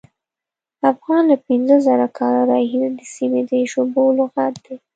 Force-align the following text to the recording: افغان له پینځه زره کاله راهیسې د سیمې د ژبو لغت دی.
افغان 0.91 1.23
له 1.31 1.37
پینځه 1.45 1.77
زره 1.87 2.07
کاله 2.17 2.41
راهیسې 2.51 2.89
د 2.97 3.01
سیمې 3.15 3.41
د 3.49 3.51
ژبو 3.71 4.03
لغت 4.17 4.53
دی. 4.63 4.75